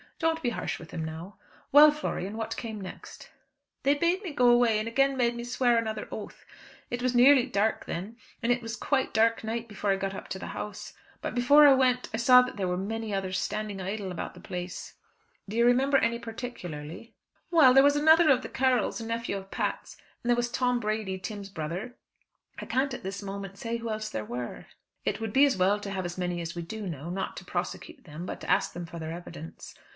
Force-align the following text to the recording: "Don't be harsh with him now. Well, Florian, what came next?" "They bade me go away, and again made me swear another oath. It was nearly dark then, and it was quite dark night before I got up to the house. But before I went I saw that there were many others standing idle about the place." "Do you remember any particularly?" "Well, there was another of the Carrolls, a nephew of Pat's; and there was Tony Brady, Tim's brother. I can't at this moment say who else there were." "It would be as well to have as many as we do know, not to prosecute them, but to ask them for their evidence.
"Don't 0.17 0.41
be 0.43 0.49
harsh 0.51 0.77
with 0.79 0.91
him 0.91 1.03
now. 1.03 1.37
Well, 1.71 1.91
Florian, 1.91 2.37
what 2.37 2.55
came 2.57 2.79
next?" 2.81 3.31
"They 3.81 3.95
bade 3.95 4.21
me 4.23 4.33
go 4.33 4.49
away, 4.49 4.77
and 4.77 4.87
again 4.87 5.17
made 5.17 5.35
me 5.35 5.43
swear 5.43 5.77
another 5.77 6.07
oath. 6.11 6.43
It 6.91 7.01
was 7.03 7.15
nearly 7.15 7.47
dark 7.47 7.85
then, 7.85 8.17
and 8.41 8.51
it 8.51 8.61
was 8.61 8.75
quite 8.75 9.15
dark 9.15 9.43
night 9.43 9.67
before 9.67 9.91
I 9.91 9.95
got 9.97 10.13
up 10.13 10.27
to 10.29 10.39
the 10.39 10.47
house. 10.47 10.93
But 11.21 11.33
before 11.35 11.67
I 11.67 11.73
went 11.73 12.09
I 12.13 12.17
saw 12.17 12.43
that 12.43 12.55
there 12.57 12.67
were 12.67 12.77
many 12.77 13.13
others 13.13 13.39
standing 13.39 13.79
idle 13.81 14.11
about 14.11 14.33
the 14.35 14.39
place." 14.39 14.95
"Do 15.49 15.55
you 15.55 15.65
remember 15.65 15.97
any 15.97 16.17
particularly?" 16.19 17.13
"Well, 17.49 17.73
there 17.73 17.83
was 17.83 17.95
another 17.95 18.29
of 18.29 18.41
the 18.43 18.49
Carrolls, 18.49 19.01
a 19.01 19.05
nephew 19.05 19.37
of 19.37 19.49
Pat's; 19.51 19.97
and 20.23 20.29
there 20.29 20.37
was 20.37 20.51
Tony 20.51 20.79
Brady, 20.79 21.17
Tim's 21.19 21.49
brother. 21.49 21.95
I 22.59 22.65
can't 22.65 22.93
at 22.93 23.03
this 23.03 23.23
moment 23.23 23.57
say 23.57 23.77
who 23.77 23.89
else 23.91 24.09
there 24.09 24.25
were." 24.25 24.65
"It 25.03 25.19
would 25.19 25.33
be 25.33 25.45
as 25.45 25.57
well 25.57 25.79
to 25.79 25.91
have 25.91 26.05
as 26.05 26.17
many 26.17 26.41
as 26.41 26.55
we 26.55 26.61
do 26.63 26.87
know, 26.87 27.09
not 27.09 27.37
to 27.37 27.45
prosecute 27.45 28.03
them, 28.05 28.25
but 28.27 28.41
to 28.41 28.49
ask 28.49 28.73
them 28.73 28.85
for 28.85 28.97
their 28.99 29.11
evidence. 29.11 29.73